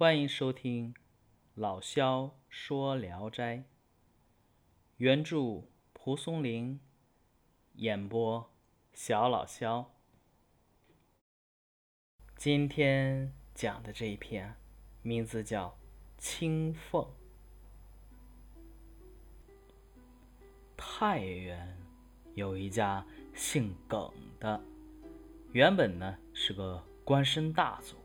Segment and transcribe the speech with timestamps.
[0.00, 0.94] 欢迎收听
[1.54, 3.58] 老萧说《聊斋》，
[4.96, 6.80] 原著蒲松龄，
[7.74, 8.50] 演播
[8.94, 9.92] 小老萧。
[12.34, 14.56] 今天讲的这一篇
[15.02, 15.68] 名字叫
[16.16, 17.02] 《青凤》。
[20.78, 21.76] 太原
[22.34, 24.10] 有一家姓耿
[24.40, 24.58] 的，
[25.52, 27.96] 原本呢是个官绅大族。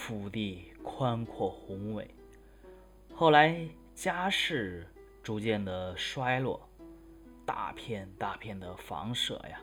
[0.00, 2.08] 腹地宽阔宏伟，
[3.14, 4.86] 后来家世
[5.22, 6.66] 逐渐的衰落，
[7.44, 9.60] 大片大片的房舍呀，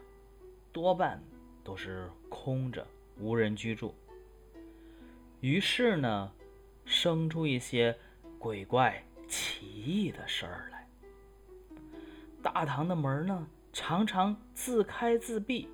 [0.72, 1.20] 多半
[1.64, 2.86] 都是空着，
[3.20, 3.95] 无人居住。
[5.42, 6.31] 于是呢，
[6.86, 7.98] 生出一些
[8.38, 10.88] 鬼怪奇异的事儿来。
[12.44, 15.67] 大堂的门呢，常常自开自闭，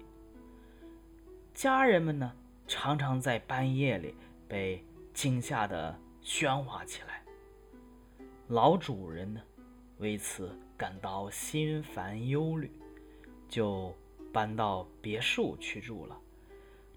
[1.53, 2.31] 家人们呢，
[2.65, 4.15] 常常在半夜里。
[4.53, 4.85] 被
[5.15, 7.23] 惊吓的喧哗起来，
[8.49, 9.41] 老主人呢，
[9.97, 12.71] 为此感到心烦忧虑，
[13.49, 13.91] 就
[14.31, 16.15] 搬到别墅去住了，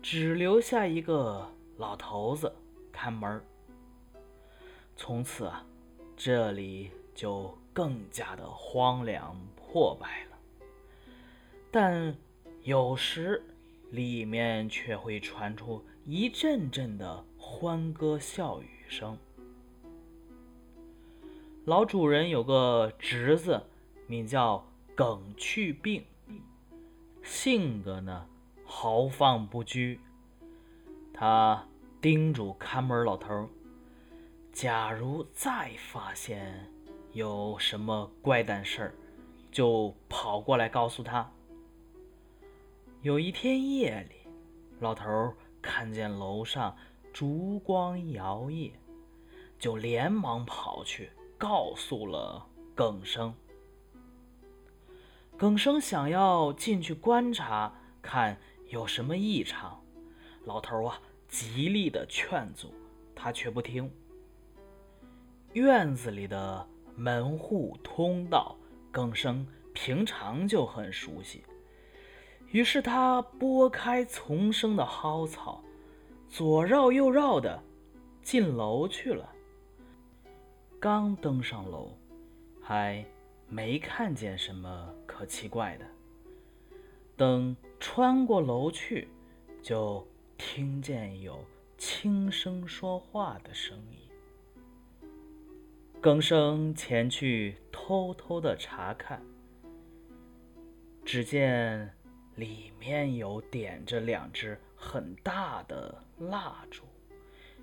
[0.03, 2.55] 只留下一个老头子
[2.93, 3.43] 看门
[4.95, 5.65] 从此啊，
[6.15, 10.37] 这里就更加的荒凉破败了。
[11.71, 12.15] 但
[12.65, 13.43] 有时
[13.93, 17.25] 里面却会传出一阵阵的。
[17.49, 19.17] 欢歌笑语声。
[21.65, 23.63] 老主人有个侄子，
[24.09, 24.67] 名叫
[24.97, 26.05] 耿去病，
[27.23, 28.27] 性格呢
[28.65, 30.01] 豪放不拘。
[31.15, 31.65] 他
[32.01, 33.49] 叮嘱看门老头
[34.53, 36.69] 假如再发现
[37.13, 38.95] 有什么怪诞事儿，
[39.53, 41.31] 就跑过来告诉他。
[43.03, 44.17] 有一天夜里，
[44.81, 46.77] 老头看见楼上。
[47.19, 48.72] 烛光摇曳，
[49.59, 53.33] 就连忙跑去告诉了耿生。
[55.34, 57.72] 耿生想要进去观察，
[58.03, 58.38] 看
[58.69, 59.82] 有什么异常。
[60.44, 62.75] 老头啊，极力的劝阻，
[63.15, 63.91] 他却不听。
[65.55, 68.55] 院子里的门户通道，
[68.93, 71.43] 耿生平常就很熟悉，
[72.49, 75.62] 于是他拨开丛生的蒿草。
[76.28, 77.62] 左绕右绕的
[78.22, 79.32] 进楼去了。
[80.78, 81.91] 刚登上楼，
[82.60, 83.04] 还
[83.48, 85.87] 没看见什么可奇怪的。
[87.16, 89.09] 等穿过楼去，
[89.62, 90.06] 就
[90.37, 91.42] 听见有
[91.78, 93.98] 轻声说话的声音。
[96.00, 99.22] 更生前去偷偷的查看，
[101.04, 101.91] 只见
[102.34, 104.58] 里面有点着两只。
[104.76, 106.84] 很大的蜡烛，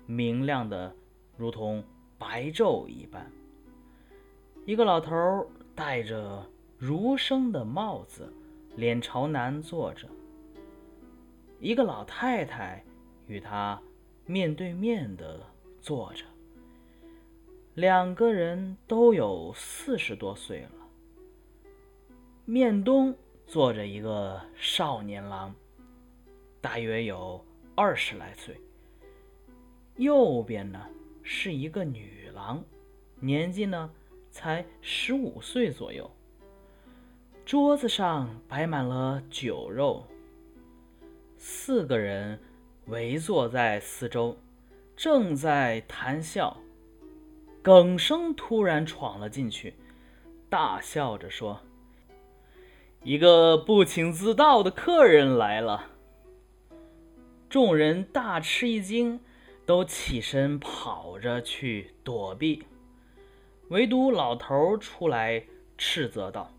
[0.06, 0.94] 明亮的
[1.36, 1.82] 如同
[2.18, 3.30] 白昼一般。
[4.66, 6.44] 一个老头戴着
[6.76, 8.32] 儒生的帽子，
[8.76, 10.08] 脸朝南坐着。
[11.60, 12.84] 一个老太太
[13.26, 13.80] 与他
[14.26, 15.40] 面对面的
[15.80, 16.24] 坐着。
[17.74, 20.70] 两个人都有四十多岁了。
[22.44, 25.54] 面东坐着一个少年郎。
[26.64, 27.44] 大约有
[27.74, 28.58] 二十来岁。
[29.96, 30.80] 右边呢
[31.22, 32.64] 是一个女郎，
[33.20, 33.90] 年纪呢
[34.30, 36.10] 才十五岁左右。
[37.44, 40.06] 桌子上摆满了酒肉，
[41.36, 42.40] 四个人
[42.86, 44.34] 围坐在四周，
[44.96, 46.56] 正在谈笑。
[47.60, 49.74] 耿生突然闯了进去，
[50.48, 51.60] 大笑着说
[53.04, 55.90] ：“一个不请自到的客人来了。”
[57.54, 59.20] 众人大吃一惊，
[59.64, 62.64] 都起身跑着去躲避，
[63.68, 65.44] 唯独老头出来
[65.78, 66.52] 斥责道：“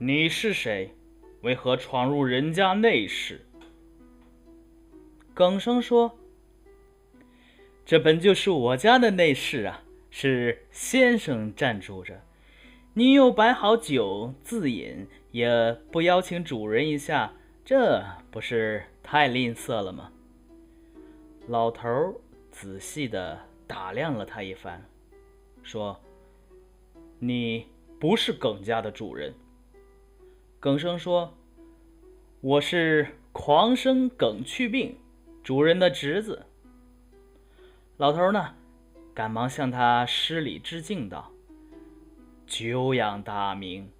[0.00, 0.94] 你是谁？
[1.42, 3.44] 为何闯入人家内室？”
[5.36, 6.18] 耿生说
[7.84, 12.22] ：“这本就是我家的内室啊，是先生暂住着。
[12.94, 20.12] 你又摆好酒自饮，也不邀请主人一下，这不是？”太吝啬了吗？
[21.48, 22.14] 老头儿
[22.52, 24.88] 仔细的打量了他一番，
[25.64, 26.00] 说
[27.18, 27.66] ：“你
[27.98, 29.34] 不是耿家的主人。”
[30.60, 31.34] 耿生说
[32.40, 34.96] ：“我是狂生耿去病，
[35.42, 36.46] 主人的侄子。”
[37.98, 38.54] 老头儿呢，
[39.12, 41.32] 赶忙向他施礼致敬道
[42.46, 43.90] ：“久仰大名。”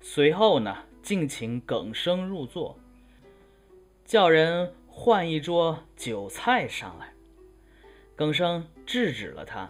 [0.00, 2.78] 随后呢，敬请耿生入座。
[4.04, 7.12] 叫人换一桌酒菜上来。
[8.14, 9.68] 耿生制止了他。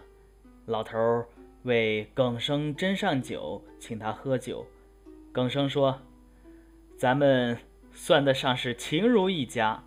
[0.66, 1.24] 老头
[1.62, 4.66] 为耿生斟上酒，请他喝酒。
[5.32, 6.00] 耿生说
[6.96, 7.58] ：“咱们
[7.92, 9.82] 算得上是情如一家。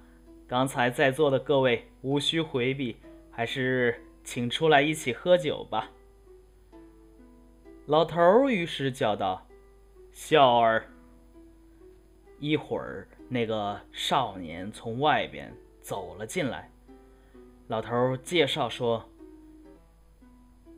[0.47, 2.97] 刚才在座的各位无需回避，
[3.31, 5.91] 还是请出来一起喝酒吧。”
[7.88, 9.47] 老头于是叫道
[10.11, 10.88] ：“笑儿。”
[12.39, 16.71] 一会儿，那个少年从外边走了进来。
[17.68, 19.03] 老头介绍说：“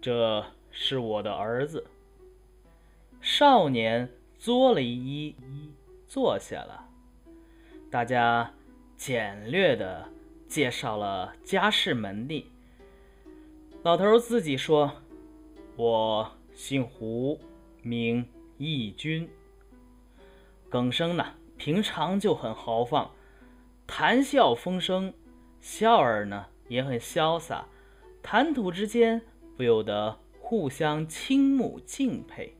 [0.01, 1.85] 这是我的儿子。”
[3.21, 5.35] 少年作了一揖，
[6.07, 6.85] 坐下了。
[7.91, 8.51] 大家
[8.95, 10.07] 简略的
[10.47, 12.49] 介绍了家世门第。
[13.83, 14.91] 老头自己说
[15.77, 17.39] ：“我姓胡，
[17.81, 19.29] 名义军。”
[20.69, 21.25] 耿生呢？
[21.59, 23.11] 平常就很豪放，
[23.85, 25.11] 谈笑风生；
[25.59, 27.67] 笑儿呢也很潇洒，
[28.23, 29.21] 谈吐之间
[29.57, 32.55] 不由得互相倾慕敬佩。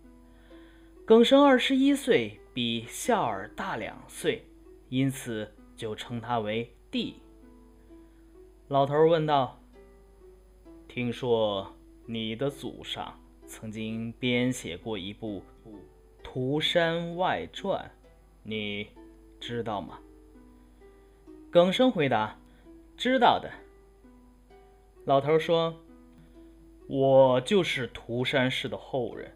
[1.06, 4.46] 耿生二十一岁，比笑儿大两岁，
[4.90, 7.16] 因此就称他为弟。
[8.68, 9.58] 老头问道
[10.90, 11.74] ：“听说
[12.06, 13.18] 你的祖上
[13.48, 15.42] 曾经编写过一部
[16.22, 17.80] 《涂山外传》？”
[18.50, 18.88] 你
[19.40, 20.00] 知道吗？
[21.52, 22.36] 耿生回答
[22.98, 23.48] ：“知道的。”
[25.06, 25.80] 老头说
[26.90, 29.32] ：“我就是涂山氏的后人。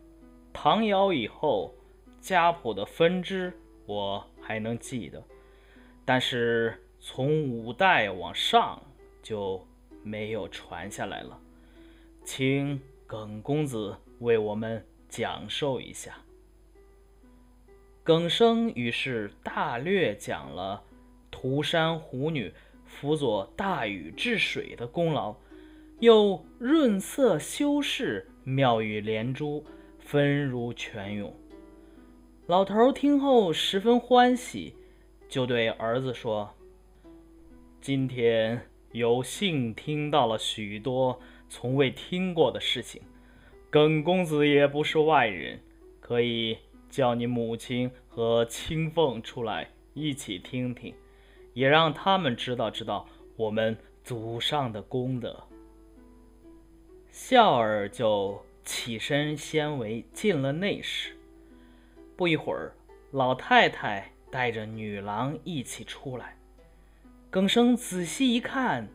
[0.51, 1.75] 唐尧以后，
[2.19, 3.53] 家谱的分支
[3.85, 5.23] 我还能记得，
[6.03, 8.81] 但是从五代往上
[9.21, 9.63] 就
[10.01, 11.39] 没有传下来了。
[12.25, 16.17] 请耿公子为我们讲授一下。”
[18.03, 20.83] 耿生于是大略讲了
[21.31, 22.53] 涂山虎女
[22.85, 25.33] 辅佐大禹治水的功劳，
[26.01, 29.63] 又润色修饰，妙语连珠，
[29.99, 31.33] 分如泉涌。
[32.45, 34.75] 老头听后十分欢喜，
[35.29, 36.53] 就对儿子说
[37.79, 41.17] ：“今天有幸听到了许多
[41.47, 43.01] 从未听过的事情，
[43.69, 45.61] 耿公子也不是外人，
[46.01, 46.57] 可以。”
[46.93, 50.93] 叫你母亲和青凤出来一起听听，
[51.55, 55.43] 也让他们知道知道我们祖上的功德。
[57.09, 61.17] 笑儿就起身先为进了内室。
[62.15, 62.75] 不一会儿，
[63.09, 66.37] 老太太带着女郎一起出来。
[67.31, 68.87] 耿生仔细一看，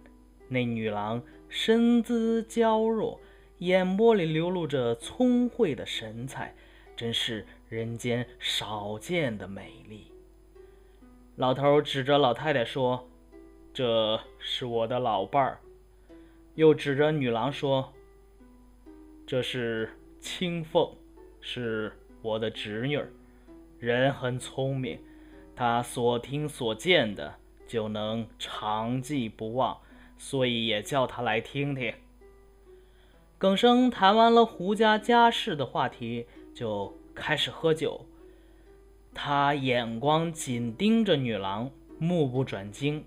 [0.46, 3.20] 那女郎身姿娇弱，
[3.58, 6.54] 眼波里流露着聪慧的神采，
[6.96, 7.44] 真是。
[7.68, 10.10] 人间少见的美丽。
[11.36, 13.06] 老头指着老太太说
[13.74, 15.60] ：“这是我的老伴儿。”
[16.56, 17.92] 又指着女郎说
[19.26, 20.90] ：“这是青凤，
[21.42, 21.92] 是
[22.22, 23.12] 我的侄女儿，
[23.78, 24.98] 人很聪明，
[25.54, 27.34] 她所听所见的
[27.66, 29.78] 就能长记不忘，
[30.16, 31.92] 所以也叫她来听听。”
[33.36, 36.96] 耿生谈完了胡家家事的话题，就。
[37.18, 38.06] 开始喝酒，
[39.12, 43.04] 他眼光紧盯着女郎，目不转睛。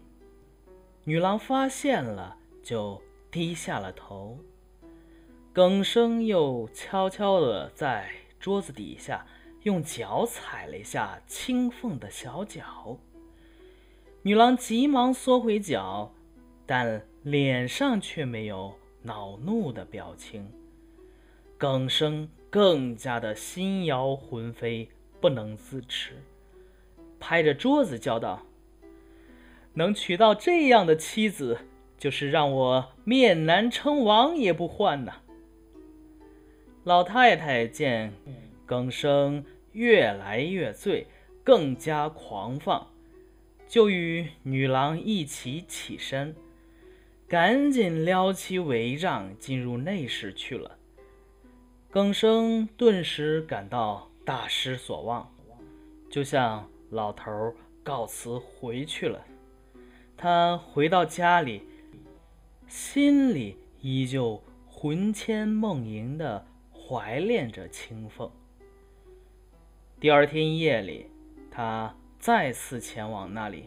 [1.03, 4.37] 女郎发现了，就低下了头。
[5.53, 9.25] 耿生又悄悄地在桌子底下
[9.63, 12.97] 用脚踩了一下青凤的小脚。
[14.21, 16.13] 女郎急忙缩回脚，
[16.65, 20.47] 但脸上却没有恼怒的表情。
[21.57, 22.29] 耿生。
[22.51, 24.89] 更加的心摇魂飞，
[25.21, 26.21] 不能自持，
[27.17, 28.45] 拍着桌子叫道
[29.73, 31.59] ：“能娶到这样的妻子，
[31.97, 35.21] 就是让我面南称王也不换呐！”
[36.83, 38.11] 老太太见
[38.65, 41.07] 耿生越来越醉，
[41.45, 42.85] 更加狂放，
[43.65, 46.35] 就与女郎一起起身，
[47.29, 50.79] 赶紧撩起帷帐，进入内室去了。
[51.91, 55.29] 耿生顿时感到大失所望，
[56.09, 59.21] 就向老头告辞回去了。
[60.15, 61.63] 他回到家里，
[62.65, 68.31] 心里依旧魂牵梦萦地怀恋着青凤。
[69.99, 71.07] 第二天夜里，
[71.51, 73.65] 他再次前往那里，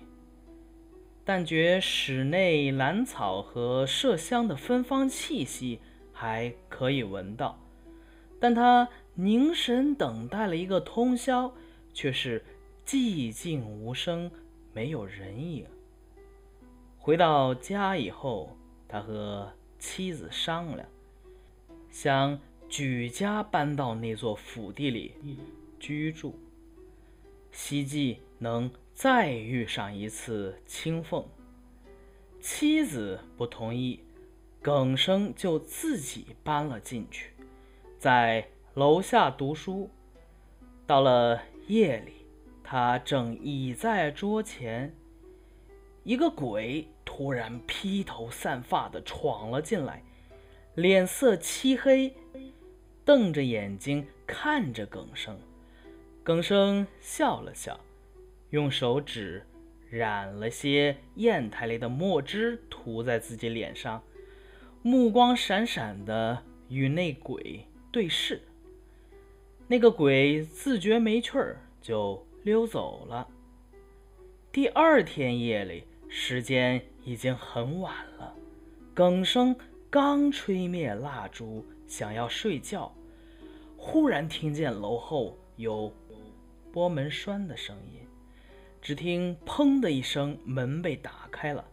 [1.27, 5.79] 但觉室内兰草和麝香的芬芳气息
[6.11, 7.59] 还可以闻到。
[8.45, 11.51] 但他凝神等待了一个通宵，
[11.95, 12.45] 却是
[12.85, 14.31] 寂静无声，
[14.75, 15.65] 没有人影。
[16.99, 18.55] 回到家以后，
[18.87, 20.87] 他和妻子商量，
[21.91, 25.15] 想举家搬到那座府邸里
[25.81, 26.39] 居住，
[27.51, 31.25] 希冀能再遇上一次青凤。
[32.43, 34.01] 妻子不同意，
[34.61, 37.31] 耿生就自己搬了进去，
[38.05, 39.89] 在楼下读书。
[40.87, 42.13] 到了夜里，
[42.63, 44.95] 他正倚在桌前，
[46.03, 50.03] 一个鬼突然披头散发的闯了进来，
[50.75, 52.15] 脸色漆黑，
[53.07, 55.39] 瞪着眼睛看着耿生。
[56.23, 57.81] 耿生笑了笑，
[58.51, 59.47] 用手指
[59.89, 64.03] 染了些砚台里的墨汁，涂在自己脸上，
[64.83, 68.43] 目光闪闪的与那鬼对视。
[69.69, 73.29] 那个鬼自觉没趣儿，就溜走了。
[74.51, 78.35] 第二天夜里，时间已经很晚了，
[78.93, 79.55] 耿生
[79.89, 82.93] 刚吹灭蜡烛，想要睡觉，
[83.77, 85.95] 忽然听见楼后有
[86.73, 88.01] 拨门栓的声音。
[88.83, 91.65] 只听“砰”的一声，门被打开了。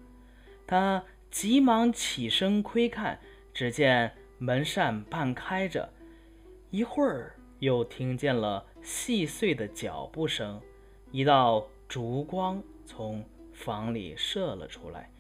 [0.68, 3.20] 他急忙起身窥看，
[3.56, 5.92] 只见门扇半开着，
[6.72, 7.36] 一会儿。
[7.60, 10.60] 又听见了细碎的脚步声，
[11.12, 13.24] 一道烛光从
[13.54, 15.12] 房里射了出来。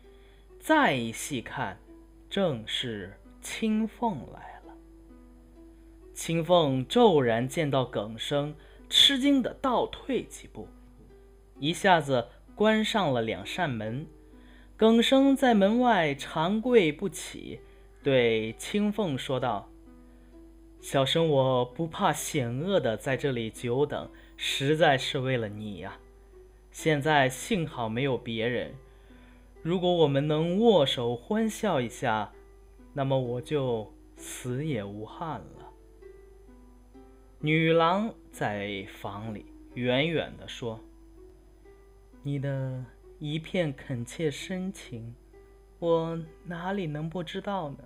[0.60, 1.78] 再一细看，
[2.32, 4.74] 正是青凤来了。
[6.16, 8.56] 青凤骤然见到耿生，
[8.90, 10.68] 吃惊的倒退几步，
[11.60, 14.08] 一下子关上了两扇门。
[14.76, 17.60] 耿生在门外长跪不起，
[18.02, 19.71] 对青凤说道。
[20.82, 26.00] 小生我不怕险恶的在这里久等，实在是为了你呀。
[26.72, 28.74] 现在幸好没有别人，
[29.62, 32.34] 如果我们能握手欢笑一下，
[32.94, 35.72] 那么我就死也无憾了。
[37.40, 39.46] 女郎在房里
[39.76, 40.80] 远远地说
[42.24, 42.84] ：“你的
[43.20, 45.14] 一片恳切深情，
[45.78, 47.78] 我哪里能不知道呢？”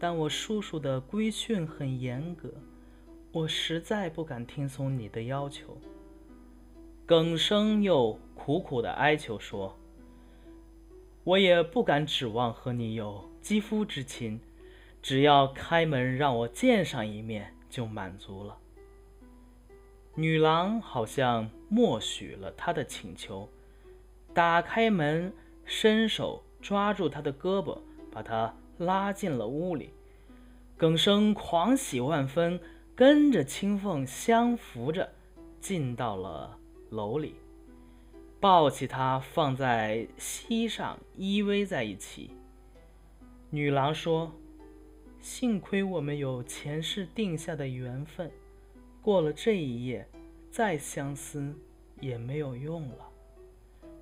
[0.00, 2.52] 但我叔叔的规训很严格，
[3.32, 5.76] 我实在不敢听从你的要求。
[7.04, 9.76] 耿生又苦苦的哀求说
[11.24, 14.40] ：“我也不敢指望和你有肌肤之亲，
[15.02, 18.56] 只要开门让我见上一面就满足了。”
[20.14, 23.48] 女郎好像默许了他的请求，
[24.32, 25.32] 打开门，
[25.64, 27.78] 伸手抓住他的胳膊，
[28.12, 28.54] 把他。
[28.78, 29.90] 拉进了屋里，
[30.76, 32.58] 耿生狂喜万分，
[32.94, 35.12] 跟着青凤相扶着
[35.60, 36.58] 进到了
[36.90, 37.34] 楼里，
[38.40, 42.30] 抱起她放在膝上依偎在一起。
[43.50, 44.32] 女郎说
[45.20, 48.30] ：“幸亏我们有前世定下的缘分，
[49.02, 50.08] 过了这一夜，
[50.50, 51.54] 再相思
[52.00, 53.08] 也没有用了。”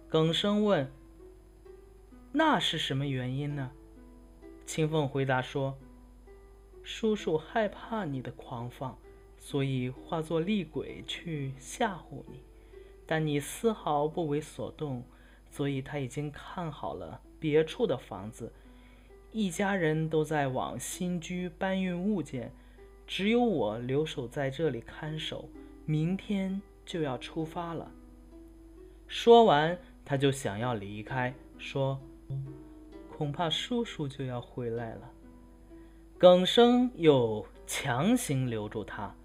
[0.09, 0.91] 耿生问
[2.33, 3.71] ：“那是什么原因呢？”
[4.67, 5.79] 青凤回答说
[6.83, 8.99] ：“叔叔害怕你的狂放，
[9.39, 12.41] 所以化作厉鬼去吓唬你。
[13.07, 15.05] 但你丝毫不为所动，
[15.49, 18.53] 所以他已经看好了别处的房子，
[19.31, 22.53] 一家人都在往新居搬运物件，
[23.07, 25.49] 只有我留守在这里看守。
[25.85, 27.89] 明天就要出发了。”
[29.07, 32.01] 说完，他就想要离开，说。
[33.17, 35.11] 恐怕叔叔就要回来了。
[36.19, 39.17] 耿生又强行留住他，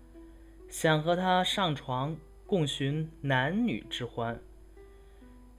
[0.69, 2.15] 想和他上床
[2.47, 4.39] 共寻男女之欢。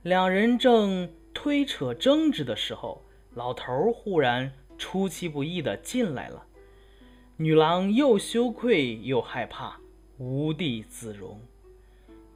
[0.03, 3.03] 两人正推扯争执的时候，
[3.35, 6.47] 老头忽然出其不意的进来了。
[7.37, 9.77] 女郎又羞愧又害怕，
[10.17, 11.39] 无地自容，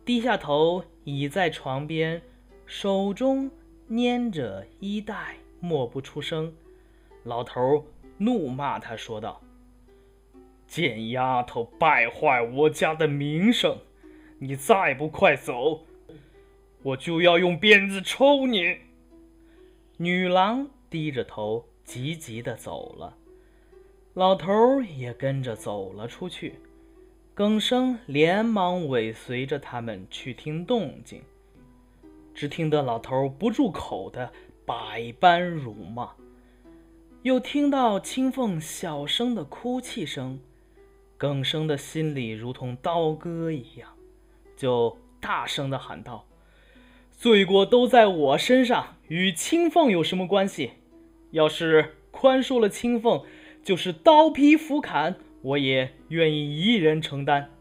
[0.05, 2.21] 低下头倚在床边，
[2.67, 3.51] 手中
[3.89, 5.39] 拈着衣带。
[5.67, 6.55] 默不出声，
[7.25, 7.85] 老头
[8.19, 9.41] 怒骂他说道
[10.69, 13.79] ：“贱丫头，败坏我家的名声！
[14.39, 15.85] 你再不快走，
[16.85, 18.77] 我就要用鞭子抽你！”
[19.99, 23.17] 女郎低着头，急急的走了，
[24.15, 26.61] 老头也跟着走了出去。
[27.35, 31.23] 耿生连忙尾随着他们去听动静，
[32.33, 34.33] 只听得老头不住口的。
[34.67, 36.11] 百般辱骂，
[37.23, 40.41] 又听到青凤小声的哭泣声，
[41.17, 43.89] 耿生的心里如同刀割一样，
[44.57, 46.27] 就大声的喊道
[47.17, 50.73] ：“罪过都在我身上，与青凤有什么关系？
[51.31, 53.23] 要是宽恕了青凤，
[53.63, 57.53] 就是刀劈斧砍，我也愿意一人承担。